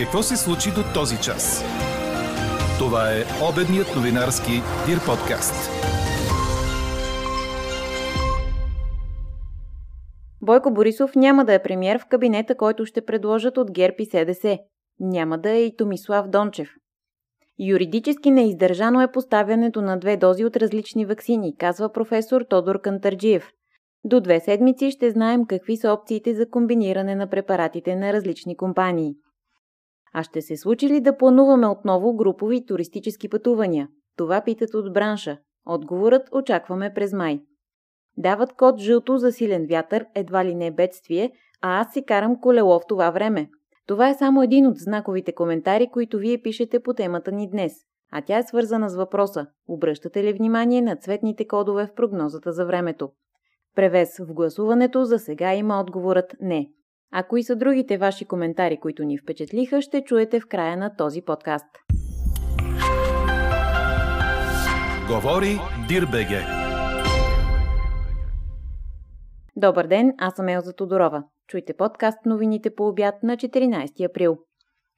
[0.00, 1.64] Какво се случи до този час?
[2.78, 4.52] Това е обедният новинарски
[4.86, 5.70] Дир подкаст.
[10.42, 14.58] Бойко Борисов няма да е премьер в кабинета, който ще предложат от ГЕРБ и СДС.
[15.00, 16.70] Няма да е и Томислав Дончев.
[17.58, 23.50] Юридически неиздържано е поставянето на две дози от различни вакцини, казва професор Тодор Кантарджиев.
[24.04, 29.14] До две седмици ще знаем какви са опциите за комбиниране на препаратите на различни компании.
[30.14, 33.88] А ще се случи ли да плануваме отново групови туристически пътувания?
[34.16, 35.38] Това питат от бранша.
[35.66, 37.40] Отговорът очакваме през май.
[38.16, 42.78] Дават код жълто за силен вятър, едва ли не бедствие, а аз си карам колело
[42.78, 43.50] в това време.
[43.86, 47.72] Това е само един от знаковите коментари, които вие пишете по темата ни днес.
[48.12, 52.66] А тя е свързана с въпроса– обръщате ли внимание на цветните кодове в прогнозата за
[52.66, 53.10] времето?
[53.76, 56.70] Превес в гласуването за сега има отговорът не.
[57.12, 61.22] А кои са другите ваши коментари, които ни впечатлиха, ще чуете в края на този
[61.22, 61.66] подкаст.
[65.08, 65.58] Говори
[65.88, 66.40] Дирбеге.
[69.56, 71.24] Добър ден, аз съм Елза Тодорова.
[71.48, 74.38] Чуйте подкаст новините по обяд на 14 април.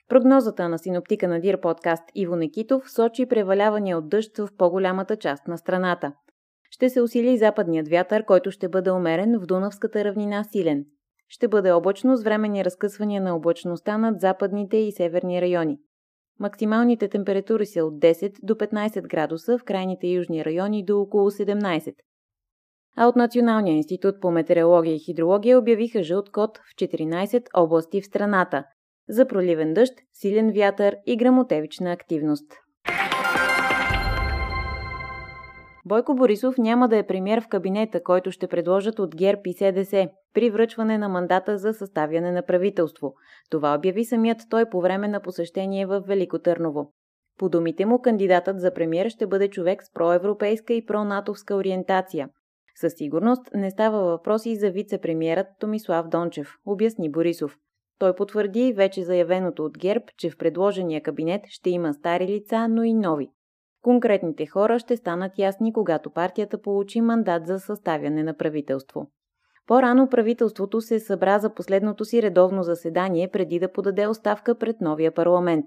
[0.09, 5.49] Прогнозата на синоптика на Дир подкаст Иво Некитов сочи преваляване от дъжд в по-голямата част
[5.49, 6.13] на страната.
[6.71, 10.85] Ще се усили западният вятър, който ще бъде умерен в Дунавската равнина силен.
[11.35, 15.79] Ще бъде облачно с временни разкъсвания на облачността над западните и северни райони.
[16.41, 21.95] Максималните температури са от 10 до 15 градуса, в крайните южни райони до около 17.
[22.97, 28.07] А от Националния институт по метеорология и хидрология обявиха жълт код в 14 области в
[28.07, 28.65] страната
[29.09, 32.62] за проливен дъжд, силен вятър и грамотевична активност.
[35.85, 40.09] Бойко Борисов няма да е премьер в кабинета, който ще предложат от ГЕРБ и СДС
[40.35, 43.15] при връчване на мандата за съставяне на правителство.
[43.51, 46.93] Това обяви самият той по време на посещение в Велико Търново.
[47.39, 52.29] По думите му, кандидатът за премьер ще бъде човек с проевропейска и пронатовска ориентация.
[52.75, 57.57] Със сигурност не става въпрос и за вице-премьерът Томислав Дончев, обясни Борисов.
[57.99, 62.83] Той потвърди вече заявеното от ГЕРБ, че в предложения кабинет ще има стари лица, но
[62.83, 63.29] и нови.
[63.83, 69.07] Конкретните хора ще станат ясни, когато партията получи мандат за съставяне на правителство.
[69.67, 75.15] По-рано правителството се събра за последното си редовно заседание преди да подаде оставка пред новия
[75.15, 75.67] парламент.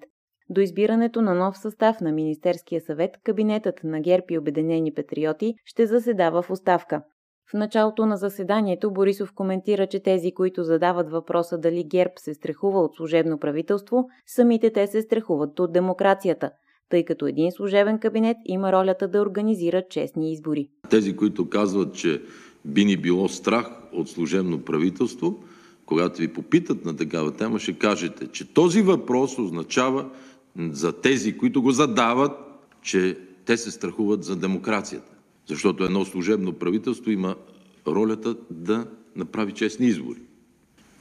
[0.49, 5.85] До избирането на нов състав на Министерския съвет, кабинетът на ГЕРБ и Обединени патриоти ще
[5.85, 7.01] заседава в оставка.
[7.51, 12.79] В началото на заседанието Борисов коментира, че тези, които задават въпроса дали ГЕРБ се страхува
[12.79, 16.51] от служебно правителство, самите те се страхуват от демокрацията–
[16.89, 20.69] тъй като един служебен кабинет има ролята да организира честни избори.
[20.89, 22.21] Тези, които казват, че
[22.65, 25.43] би ни било страх от служебно правителство,
[25.85, 30.09] когато ви попитат на такава тема, ще кажете, че този въпрос означава
[30.57, 32.31] за тези, които го задават,
[32.81, 35.11] че те се страхуват за демокрацията.
[35.47, 37.35] Защото едно служебно правителство има
[37.87, 40.19] ролята да направи честни избори.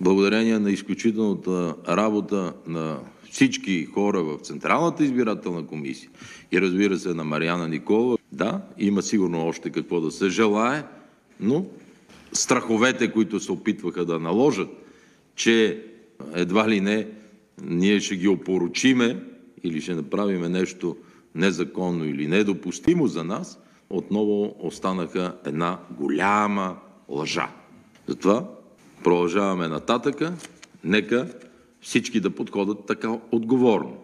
[0.00, 2.98] Благодарение на изключителната работа на
[3.34, 6.10] всички хора в Централната избирателна комисия
[6.52, 10.82] и разбира се на Марияна Никола, да, има сигурно още какво да се желае,
[11.40, 11.66] но
[12.32, 14.68] страховете, които се опитваха да наложат,
[15.36, 15.82] че
[16.34, 17.06] едва ли не
[17.62, 19.22] ние ще ги опоручиме
[19.64, 20.96] или ще направиме нещо
[21.34, 23.58] незаконно или недопустимо за нас,
[23.90, 26.76] отново останаха една голяма
[27.08, 27.48] лъжа.
[28.08, 28.48] Затова
[29.04, 30.32] продължаваме нататъка.
[30.84, 31.28] Нека
[31.84, 33.96] всички да подходят така отговорно.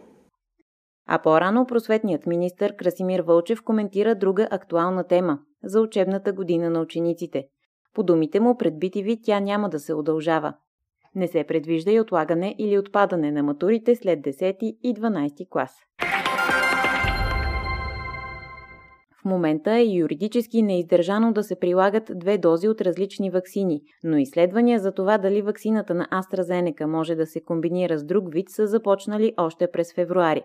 [1.08, 7.46] А по-рано просветният министр Красимир Вълчев коментира друга актуална тема– за учебната година на учениците.
[7.94, 10.54] По думите му, пред BTV тя няма да се удължава.
[11.14, 15.72] Не се предвижда и отлагане или отпадане на матурите след 10 и 12 клас.
[19.20, 24.80] В момента е юридически неиздържано да се прилагат две дози от различни ваксини, но изследвания
[24.80, 29.34] за това дали ваксината на AstraZeneca може да се комбинира с друг вид са започнали
[29.36, 30.42] още през февруари.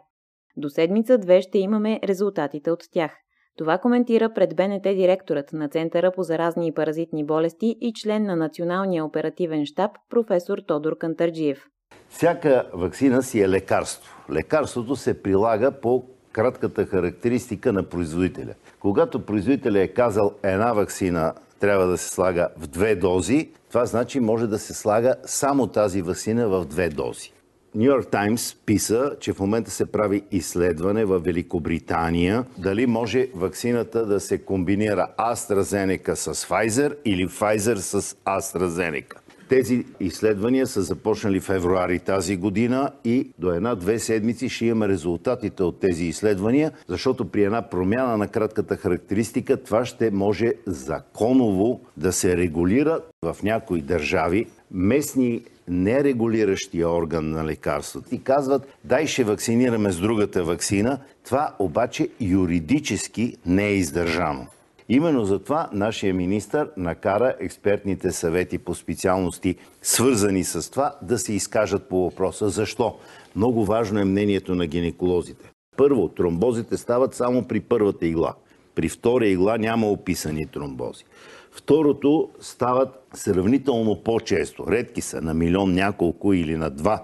[0.58, 3.12] До седмица-две ще имаме резултатите от тях.
[3.58, 8.36] Това коментира пред БНТ директорът на Центъра по заразни и паразитни болести и член на
[8.36, 11.66] Националния оперативен штаб професор Тодор Кантарджиев.
[12.10, 14.24] Всяка вакцина си е лекарство.
[14.32, 18.54] Лекарството се прилага по кратката характеристика на производителя.
[18.80, 24.20] Когато производителя е казал една вакцина трябва да се слага в две дози, това значи
[24.20, 27.32] може да се слага само тази вакцина в две дози.
[27.76, 34.06] Нью Йорк Таймс писа, че в момента се прави изследване в Великобритания дали може вакцината
[34.06, 39.25] да се комбинира AstraZeneca с Pfizer или Pfizer с AstraZeneca.
[39.50, 45.80] Тези изследвания са започнали февруари тази година и до една-две седмици ще имаме резултатите от
[45.80, 52.38] тези изследвания, защото при една промяна на кратката характеристика това ще може законово да се
[52.38, 54.48] регулира в някои държави.
[54.72, 61.00] Местни нерегулиращия орган на лекарството и казват, дай ще вакцинираме с другата вакцина.
[61.26, 64.48] Това обаче юридически не е издържано.
[64.90, 71.90] Именно затова нашия министр накара експертните съвети по специалности, свързани с това, да се изкажат
[71.90, 72.50] по въпроса.
[72.50, 72.96] Защо?
[73.36, 75.52] Много важно е мнението на гинеколозите.
[75.78, 78.34] Първо, тромбозите стават само при първата игла.
[78.76, 81.04] При втора игла няма описани тромбози.
[81.52, 84.66] Второто стават сравнително по-често.
[84.68, 87.00] Редки са на милион няколко или на 2-3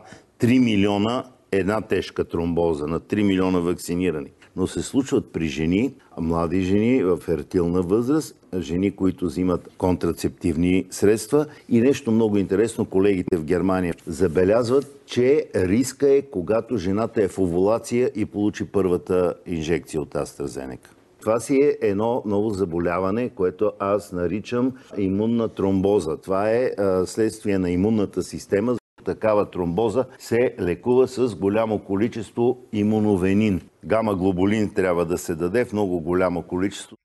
[0.60, 4.31] милиона една тежка тромбоза, на 3 милиона вакцинирани.
[4.56, 11.45] Но се случват при жени, млади жени в фертилна възраст, жени, които взимат контрацептивни средства
[11.69, 17.39] и нещо много интересно, колегите в Германия забелязват, че риска е когато жената е в
[17.39, 20.88] овулация и получи първата инжекция от AstraZeneca.
[21.21, 26.18] Това си е едно ново заболяване, което аз наричам имунна тромбоза.
[26.18, 26.71] Това е
[27.06, 28.75] следствие на имунната система.
[29.06, 33.62] Такава тромбоза се лекува с голямо количество имуновенин.
[33.86, 36.95] Гама-глобулин трябва да се даде в много голямо количество.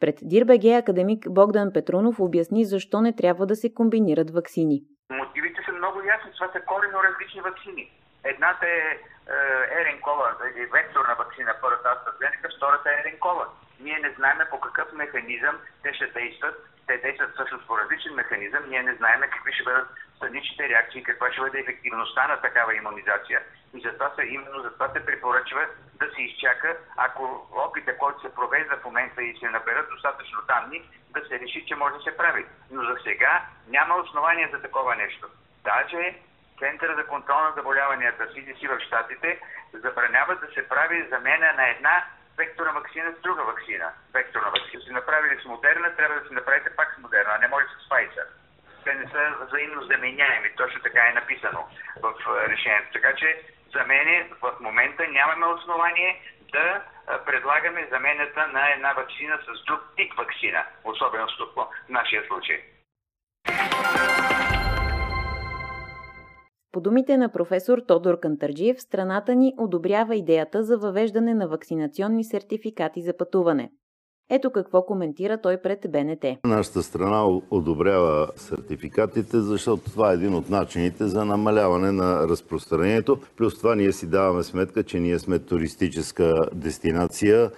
[0.00, 4.82] Пред Дирбеге академик Богдан Петрунов обясни защо не трябва да се комбинират вакцини.
[5.10, 6.30] Мотивите са много ясни.
[6.34, 7.84] Това са корено различни вакцини.
[8.24, 8.82] Едната е
[9.80, 13.44] Еренкола, или векторна вакцина, първата AstraZeneca, втората е Еренкола.
[13.82, 16.68] Ние не знаем по какъв механизъм те ще действат.
[16.86, 18.62] Те действат всъщност по различен механизъм.
[18.68, 23.40] Ние не знаем какви ще бъдат страничните реакции, каква ще бъде ефективността на такава иммунизация.
[23.74, 28.76] И затова се, именно затова се препоръчва да се изчака, ако опита, който се провежда
[28.76, 32.46] в момента и се наберат достатъчно данни, да се реши, че може да се прави.
[32.70, 35.28] Но за сега няма основания за такова нещо.
[35.64, 36.14] Даже
[36.58, 39.40] Центъра за контрол на заболяванията CDC в Штатите
[39.72, 42.04] забранява да се прави замена на една
[42.38, 43.92] векторна вакцина с друга вакцина.
[44.12, 44.82] Векторна вакцина.
[44.82, 47.88] Си направили с Модерна, трябва да си направите пак с Модерна, а не може с
[47.88, 48.26] Pfizer.
[48.84, 50.56] Те не са взаимно заменяеми.
[50.56, 51.68] Точно така е написано
[52.02, 52.14] в
[52.48, 52.92] решението.
[52.92, 53.42] Така че
[53.72, 56.82] за мен в момента нямаме основание да
[57.26, 61.26] предлагаме замената на една вакцина с друг тип вакцина, особено
[61.56, 62.64] в нашия случай.
[66.72, 73.02] По думите на професор Тодор Кантарджиев, страната ни одобрява идеята за въвеждане на вакцинационни сертификати
[73.02, 73.70] за пътуване.
[74.30, 76.24] Ето какво коментира той пред БНТ.
[76.44, 83.18] Нашата страна одобрява сертификатите, защото това е един от начините за намаляване на разпространението.
[83.36, 87.50] Плюс това ние си даваме сметка, че ние сме туристическа дестинация,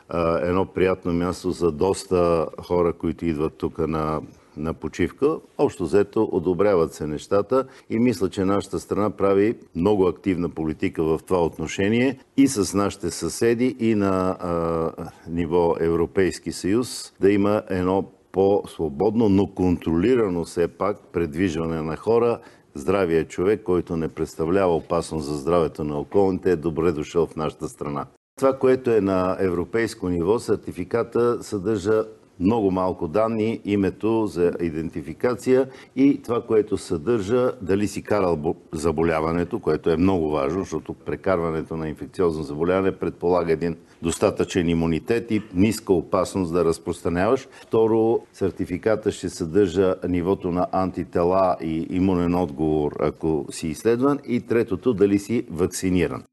[0.43, 4.20] едно приятно място за доста хора, които идват тук на
[4.56, 5.37] на почивка.
[5.59, 11.21] Общо взето одобряват се нещата и мисля, че нашата страна прави много активна политика в
[11.27, 18.05] това отношение и с нашите съседи и на а, ниво Европейски съюз да има едно
[18.33, 22.39] по-свободно, но контролирано все пак предвижване на хора.
[22.75, 27.69] Здравия човек, който не представлява опасност за здравето на околните, е добре дошъл в нашата
[27.69, 28.07] страна.
[28.37, 32.05] Това, което е на европейско ниво, сертификата съдържа
[32.41, 39.91] много малко данни, името за идентификация и това, което съдържа дали си карал заболяването, което
[39.91, 46.53] е много важно, защото прекарването на инфекциозно заболяване предполага един достатъчен имунитет и ниска опасност
[46.53, 47.49] да разпространяваш.
[47.62, 54.19] Второ, сертификата ще съдържа нивото на антитела и имунен отговор, ако си изследван.
[54.26, 56.25] И третото, дали си вакциниран.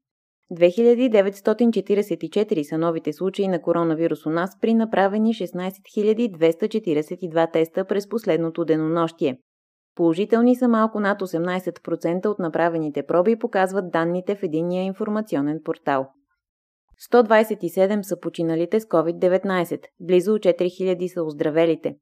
[0.52, 8.64] 2944 са новите случаи на коронавирус у нас при направени 16 242 теста през последното
[8.64, 9.38] денонощие.
[9.94, 16.08] Положителни са малко над 18% от направените проби, показват данните в единния информационен портал.
[17.12, 21.96] 127 са починалите с COVID-19, близо 4000 са оздравелите.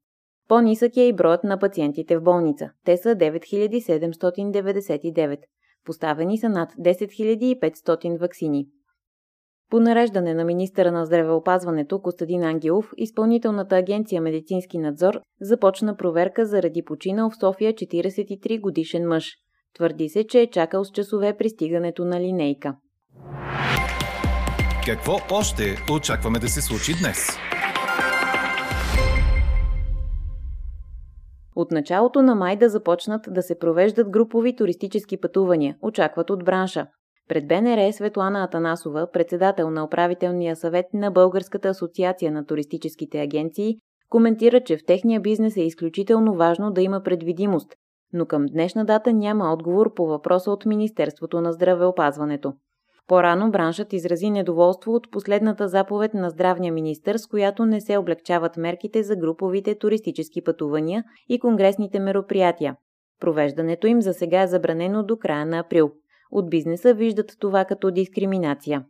[0.47, 2.69] По-нисък е и броят на пациентите в болница.
[2.85, 5.37] Те са 9799.
[5.85, 8.67] Поставени са над 10 500 вакцини.
[9.69, 16.83] По нареждане на министъра на здравеопазването Костадин Ангелов, изпълнителната агенция Медицински надзор започна проверка заради
[16.85, 19.31] починал в София 43 годишен мъж.
[19.75, 22.75] Твърди се, че е чакал с часове пристигането на линейка.
[24.85, 27.27] Какво още очакваме да се случи днес?
[31.71, 36.87] От началото на май да започнат да се провеждат групови туристически пътувания, очакват от бранша.
[37.29, 43.77] Пред БНР е Светлана Атанасова, председател на управителния съвет на Българската асоциация на туристическите агенции,
[44.09, 47.73] коментира, че в техния бизнес е изключително важно да има предвидимост,
[48.13, 52.53] но към днешна дата няма отговор по въпроса от Министерството на здравеопазването.
[53.07, 58.57] По-рано браншът изрази недоволство от последната заповед на здравния министър, с която не се облегчават
[58.57, 62.75] мерките за груповите туристически пътувания и конгресните мероприятия.
[63.19, 65.91] Провеждането им за сега е забранено до края на април.
[66.31, 68.85] От бизнеса виждат това като дискриминация.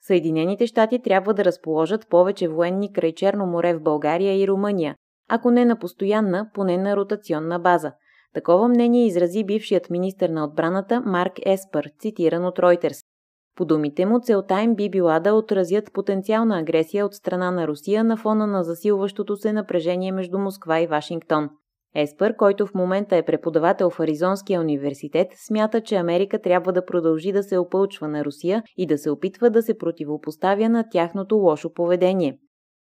[0.00, 4.96] Съединените щати трябва да разположат повече военни край Черно море в България и Румъния,
[5.28, 7.92] ако не на постоянна, поне на ротационна база.
[8.36, 13.04] Такова мнение изрази бившият министр на отбраната Марк Еспър, цитиран от Reuters.
[13.56, 18.04] По думите му, целта им би била да отразят потенциална агресия от страна на Русия
[18.04, 21.48] на фона на засилващото се напрежение между Москва и Вашингтон.
[21.94, 27.32] Еспър, който в момента е преподавател в Аризонския университет, смята, че Америка трябва да продължи
[27.32, 31.72] да се опълчва на Русия и да се опитва да се противопоставя на тяхното лошо
[31.74, 32.38] поведение.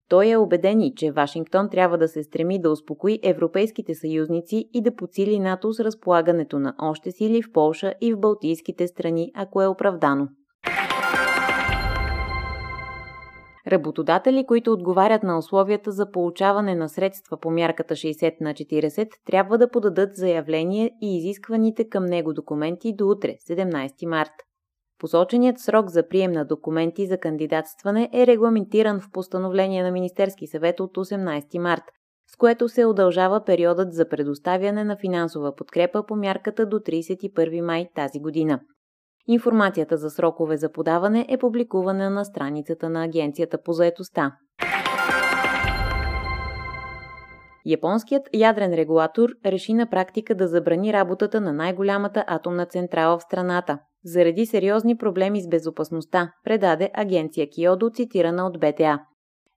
[0.10, 4.96] Той е убеден, че Вашингтон трябва да се стреми да успокои европейските съюзници и да
[4.96, 9.68] подсили НАТО с разполагането на още сили в Полша и в Балтийските страни, ако е
[9.68, 10.28] оправдано.
[13.68, 19.58] Работодатели, които отговарят на условията за получаване на средства по мярката 60 на 40, трябва
[19.58, 24.53] да подадат заявление и изискваните към него документи до утре, 17 март.
[25.04, 30.80] Посоченият срок за прием на документи за кандидатстване е регламентиран в постановление на Министерски съвет
[30.80, 31.84] от 18 март,
[32.28, 37.88] с което се удължава периодът за предоставяне на финансова подкрепа по мярката до 31 май
[37.96, 38.60] тази година.
[39.28, 44.38] Информацията за срокове за подаване е публикувана на страницата на Агенцията по заетостта.
[47.66, 53.80] Японският ядрен регулатор реши на практика да забрани работата на най-голямата атомна централа в страната,
[54.06, 59.00] заради сериозни проблеми с безопасността, предаде агенция Киодо, цитирана от БТА.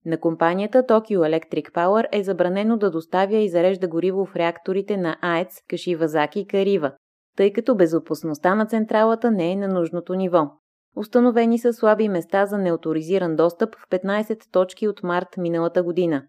[0.07, 5.17] На компанията Tokyo Electric Power е забранено да доставя и зарежда гориво в реакторите на
[5.23, 6.93] АЕЦ Кашивазаки Карива,
[7.37, 10.51] тъй като безопасността на централата не е на нужното ниво.
[10.97, 16.23] Установени са слаби места за неоторизиран достъп в 15 точки от март миналата година.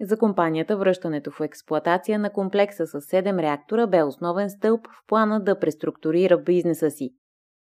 [0.00, 5.40] За компанията връщането в експлоатация на комплекса с 7 реактора бе основен стълб в плана
[5.40, 7.10] да преструктурира бизнеса си.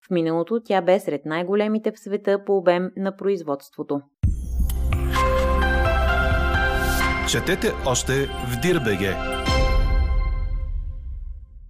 [0.08, 4.02] В миналото тя бе сред най-големите в света по обем на производството.
[7.32, 9.16] Четете още в Дирбеге!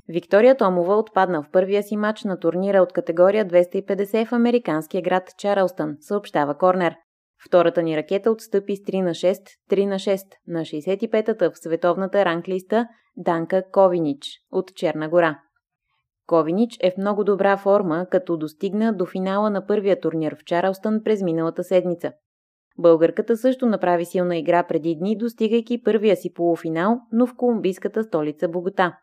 [0.07, 5.23] Виктория Томова отпадна в първия си матч на турнира от категория 250 в американския град
[5.37, 6.95] Чарлстън, съобщава Корнер.
[7.45, 9.35] Втората ни ракета отстъпи с 3 на 6,
[9.71, 15.39] 3 на 6 на 65-та в световната ранглиста Данка Ковинич от Черна гора.
[16.27, 21.01] Ковинич е в много добра форма, като достигна до финала на първия турнир в Чарлстън
[21.03, 22.11] през миналата седмица.
[22.77, 28.47] Българката също направи силна игра преди дни, достигайки първия си полуфинал, но в колумбийската столица
[28.47, 28.97] Богота.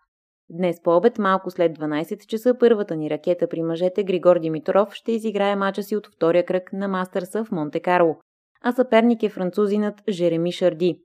[0.51, 5.13] Днес по обед, малко след 12 часа, първата ни ракета при мъжете Григор Димитров ще
[5.13, 8.17] изиграе мача си от втория кръг на Мастърса в Монте Карло,
[8.63, 11.01] а съперник е французинът Жереми Шарди.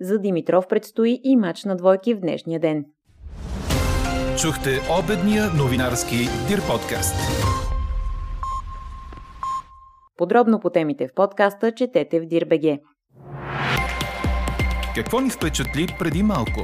[0.00, 2.84] За Димитров предстои и мач на двойки в днешния ден.
[4.42, 6.16] Чухте обедния новинарски
[6.48, 7.14] Дир подкаст.
[10.16, 12.80] Подробно по темите в подкаста четете в Дирбеге.
[14.94, 16.60] Какво ни впечатли преди малко?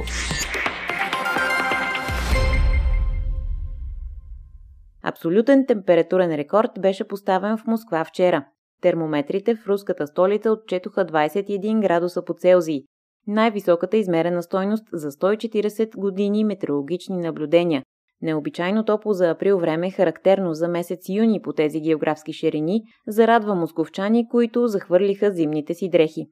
[5.03, 8.45] Абсолютен температурен рекорд беше поставен в Москва вчера.
[8.81, 12.85] Термометрите в руската столица отчетоха 21 градуса по Целзий,
[13.27, 17.83] най-високата измерена стойност за 140 години метеорологични наблюдения.
[18.21, 24.29] Необичайно топло за април време, характерно за месец юни по тези географски ширини, зарадва московчани,
[24.29, 26.27] които захвърлиха зимните си дрехи.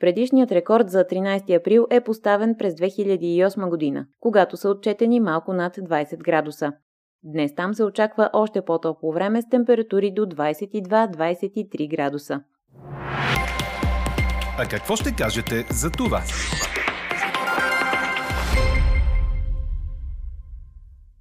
[0.00, 5.76] Предишният рекорд за 13 април е поставен през 2008 година, когато са отчетени малко над
[5.76, 6.72] 20 градуса.
[7.22, 12.40] Днес там се очаква още по-топло време с температури до 22-23 градуса.
[14.58, 16.22] А какво ще кажете за това?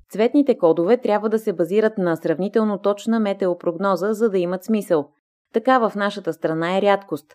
[0.10, 5.10] Цветните кодове трябва да се базират на сравнително точна метеопрогноза, за да имат смисъл.
[5.54, 7.26] Така в нашата страна е рядкост.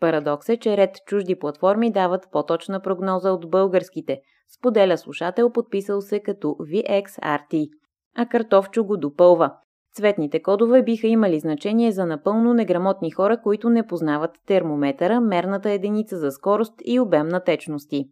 [0.00, 4.20] Парадокс е, че ред чужди платформи дават по-точна прогноза от българските,
[4.58, 7.68] споделя слушател, подписал се като VXRT.
[8.16, 9.54] А Картовчо го допълва.
[9.92, 16.18] Цветните кодове биха имали значение за напълно неграмотни хора, които не познават термометъра, мерната единица
[16.18, 18.10] за скорост и обем на течности.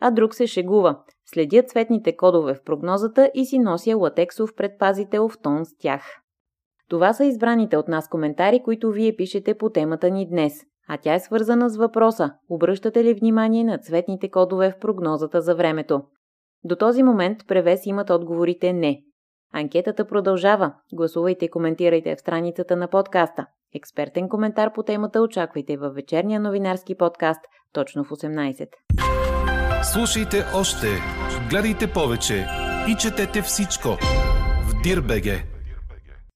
[0.00, 0.98] А друг се шегува.
[1.26, 6.02] Следя цветните кодове в прогнозата и си нося латексов предпазител в тон с тях.
[6.88, 10.52] Това са избраните от нас коментари, които вие пишете по темата ни днес.
[10.88, 15.54] А тя е свързана с въпроса– обръщате ли внимание на цветните кодове в прогнозата за
[15.54, 16.02] времето?
[16.64, 19.02] До този момент превес имат отговорите не.
[19.52, 20.72] Анкетата продължава.
[20.92, 23.46] Гласувайте и коментирайте в страницата на подкаста.
[23.74, 27.40] Експертен коментар по темата очаквайте във вечерния новинарски подкаст
[27.72, 28.68] точно в 18.
[29.92, 30.86] Слушайте още,
[31.50, 32.46] гледайте повече
[32.88, 33.88] и четете всичко
[34.68, 35.59] в Дирбеге.